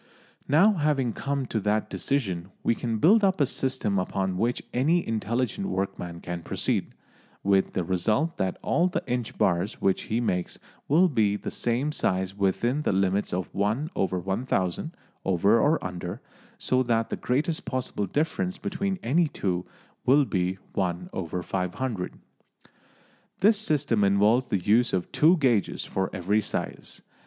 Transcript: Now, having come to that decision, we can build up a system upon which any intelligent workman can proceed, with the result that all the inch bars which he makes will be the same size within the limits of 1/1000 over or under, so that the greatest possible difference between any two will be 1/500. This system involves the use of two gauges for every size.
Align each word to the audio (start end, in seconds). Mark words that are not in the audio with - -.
Now, 0.47 0.73
having 0.73 1.13
come 1.13 1.45
to 1.45 1.59
that 1.59 1.87
decision, 1.87 2.49
we 2.63 2.73
can 2.73 2.97
build 2.97 3.23
up 3.23 3.39
a 3.39 3.45
system 3.45 3.99
upon 3.99 4.35
which 4.35 4.63
any 4.73 5.07
intelligent 5.07 5.67
workman 5.67 6.21
can 6.21 6.41
proceed, 6.41 6.93
with 7.43 7.73
the 7.73 7.83
result 7.83 8.37
that 8.37 8.57
all 8.63 8.87
the 8.87 9.03
inch 9.05 9.37
bars 9.37 9.79
which 9.79 10.01
he 10.09 10.19
makes 10.19 10.57
will 10.87 11.07
be 11.07 11.35
the 11.35 11.51
same 11.51 11.91
size 11.91 12.35
within 12.35 12.81
the 12.81 12.91
limits 12.91 13.31
of 13.31 13.53
1/1000 13.53 14.91
over 15.23 15.59
or 15.59 15.83
under, 15.85 16.19
so 16.57 16.81
that 16.81 17.11
the 17.11 17.15
greatest 17.15 17.65
possible 17.65 18.07
difference 18.07 18.57
between 18.57 18.97
any 19.03 19.27
two 19.27 19.67
will 20.07 20.25
be 20.25 20.57
1/500. 20.73 22.13
This 23.41 23.59
system 23.59 24.03
involves 24.03 24.47
the 24.47 24.57
use 24.57 24.93
of 24.93 25.11
two 25.11 25.37
gauges 25.37 25.85
for 25.85 26.09
every 26.11 26.41
size. 26.41 27.03